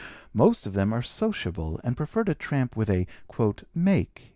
[0.33, 3.05] Most of them are sociable and prefer to tramp with a
[3.75, 4.29] 'make.'